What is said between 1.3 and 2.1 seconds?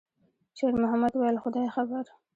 «خدای خبر.»